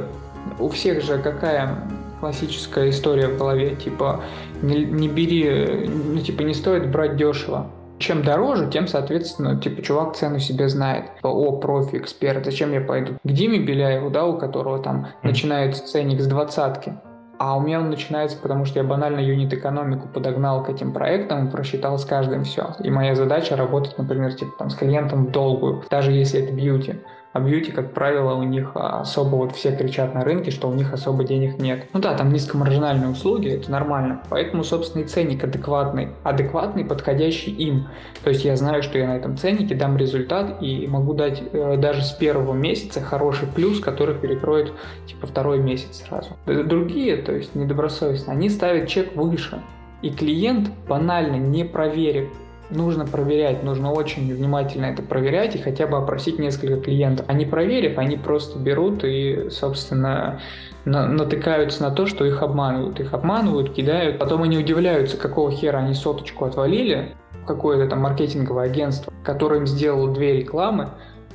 [0.60, 1.78] у всех же какая
[2.20, 4.20] классическая история в голове, типа
[4.62, 7.66] не, не бери, ну типа не стоит брать дешево.
[8.02, 11.04] Чем дороже, тем, соответственно, типа, чувак цену себе знает.
[11.22, 13.12] О, профи, эксперт, зачем я пойду?
[13.22, 16.94] К Диме Беляеву, да, у которого там начинается ценник с двадцатки.
[17.38, 21.50] А у меня он начинается, потому что я банально юнит-экономику подогнал к этим проектам и
[21.52, 22.74] просчитал с каждым все.
[22.80, 26.96] И моя задача работать, например, типа там с клиентом в долгую, даже если это бьюти.
[27.32, 30.92] А бьюти, как правило, у них особо вот все кричат на рынке, что у них
[30.92, 31.86] особо денег нет.
[31.94, 34.22] Ну да, там низкомаржинальные услуги, это нормально.
[34.28, 36.10] Поэтому, собственно, и ценник адекватный.
[36.24, 37.88] Адекватный, подходящий им.
[38.22, 41.76] То есть я знаю, что я на этом ценнике дам результат и могу дать э,
[41.78, 44.72] даже с первого месяца хороший плюс, который перекроет
[45.06, 46.30] типа второй месяц сразу.
[46.44, 49.62] Другие, то есть недобросовестно, они ставят чек выше.
[50.02, 52.28] И клиент банально не проверив
[52.74, 57.26] нужно проверять, нужно очень внимательно это проверять и хотя бы опросить несколько клиентов.
[57.28, 60.40] Они проверив, они просто берут и, собственно,
[60.84, 62.98] на натыкаются на то, что их обманывают.
[63.00, 64.18] Их обманывают, кидают.
[64.18, 67.14] Потом они удивляются, какого хера они соточку отвалили,
[67.46, 70.90] какое-то там маркетинговое агентство, которое им сделало две рекламы,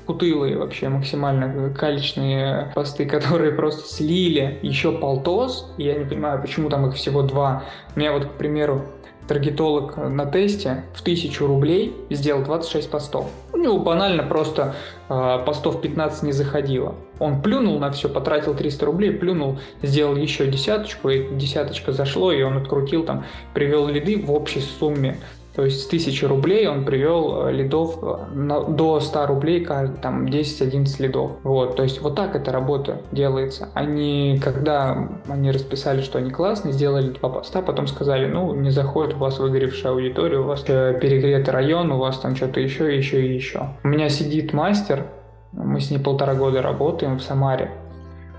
[0.05, 5.73] кутылые вообще максимально калечные посты, которые просто слили еще полтос.
[5.77, 7.63] Я не понимаю, почему там их всего два.
[7.95, 8.83] У меня вот, к примеру,
[9.27, 13.29] таргетолог на тесте в 1000 рублей сделал 26 постов.
[13.53, 14.75] У него банально просто
[15.09, 16.95] э, постов 15 не заходило.
[17.19, 22.41] Он плюнул на все, потратил 300 рублей, плюнул, сделал еще десяточку, и десяточка зашло, и
[22.41, 25.17] он открутил там, привел лиды в общей сумме
[25.57, 31.01] то есть с 1000 рублей он привел э, лидов э, до 100 рублей, там 10-11
[31.01, 31.31] лидов.
[31.41, 33.67] Вот, то есть вот так эта работа делается.
[33.73, 39.15] Они, когда они расписали, что они классные, сделали два поста, потом сказали, ну, не заходит,
[39.15, 43.25] у вас выгоревшая аудитория, у вас э, перегретый район, у вас там что-то еще, еще
[43.25, 43.69] и еще.
[43.83, 45.07] У меня сидит мастер,
[45.53, 47.71] мы с ней полтора года работаем в Самаре.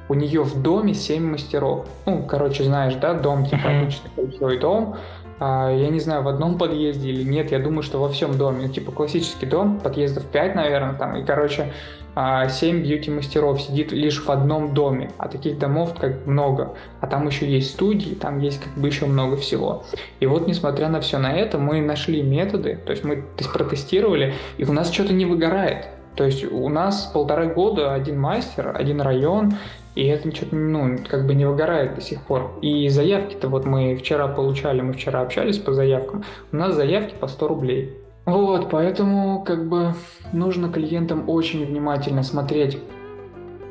[0.09, 1.85] У нее в доме 7 мастеров.
[2.07, 4.97] Ну, короче, знаешь, да, дом, типа обычный большой дом,
[5.41, 8.66] я не знаю, в одном подъезде или нет, я думаю, что во всем доме.
[8.66, 11.72] Ну, типа классический дом, подъездов 5, наверное, там, и, короче,
[12.14, 16.74] 7 а, бьюти-мастеров сидит лишь в одном доме, а таких домов как много.
[17.01, 19.84] А там еще есть студии, там есть как бы еще много всего.
[20.18, 24.64] И вот, несмотря на все на это, мы нашли методы, то есть мы протестировали, и
[24.64, 25.86] у нас что-то не выгорает.
[26.16, 29.53] То есть у нас полтора года один мастер, один район,
[29.99, 32.53] И это что-то, ну, как бы не выгорает до сих пор.
[32.63, 36.23] И заявки-то вот мы вчера получали, мы вчера общались по заявкам,
[36.53, 37.99] у нас заявки по 100 рублей.
[38.25, 39.95] Вот, поэтому как бы
[40.33, 42.79] нужно клиентам очень внимательно смотреть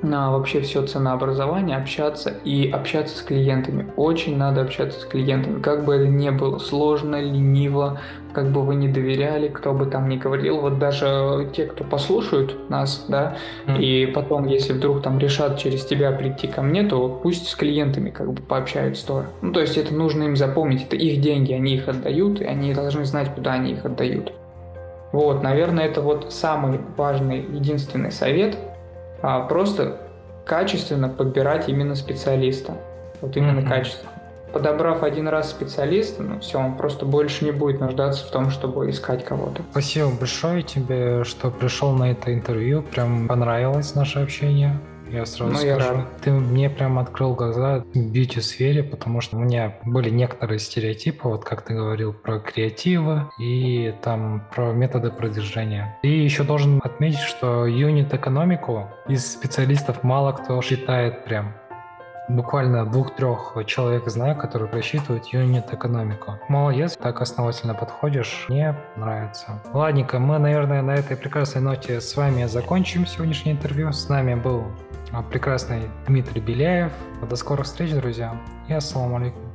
[0.02, 3.88] на вообще все ценообразование, общаться и общаться с клиентами.
[3.95, 8.00] Очень надо общаться с клиентами, как бы это ни было сложно, лениво,
[8.34, 10.60] как бы вы не доверяли, кто бы там ни говорил.
[10.60, 13.82] Вот даже те, кто послушают нас, да, mm.
[13.82, 18.10] и потом, если вдруг там решат через тебя прийти ко мне, то пусть с клиентами
[18.10, 19.28] как бы пообщаются тоже.
[19.41, 22.74] Ну, то есть это нужно им запомнить, это их деньги, они их отдают, и они
[22.74, 24.32] должны знать, куда они их отдают.
[25.14, 28.58] Вот, наверное, это вот самый важный, единственный совет–
[29.22, 29.97] а просто
[30.45, 32.74] качественно подбирать именно специалиста.
[33.22, 33.70] Вот именно mm-hmm.
[33.70, 34.11] качественно.
[34.53, 38.89] Подобрав один раз специалиста, ну все, он просто больше не будет нуждаться в том, чтобы
[38.89, 39.61] искать кого-то.
[39.72, 42.82] Спасибо большое тебе, что пришел на это интервью.
[42.82, 44.80] Прям понравилось наше общение.
[45.12, 45.68] Я сразу ну, скажу.
[45.68, 46.22] Я рад.
[46.22, 51.43] Ты мне прям открыл глаза в бьюти-сфере, потому что у меня были некоторые стереотипы, вот
[51.43, 55.97] как ты говорил, про креативы и там про методы продвижения.
[56.03, 61.53] И еще должен отметить, что юнит-экономику из специалистов мало кто считает прям
[62.28, 66.40] буквально двух-трех человек знаю, которые рассчитывают юнит-экономику.
[66.50, 68.46] Молодец, так основательно подходишь.
[68.50, 69.62] Мне нравится.
[69.74, 73.92] Ладненько, мы, наверное, на этой прекрасной ноте с вами закончим сегодняшнее интервью.
[73.92, 74.66] С нами был
[75.12, 76.92] а, прекрасный Дмитрий Беляев.
[77.28, 78.36] До скорых встреч, друзья,
[78.68, 79.47] и ассаламу алейкум.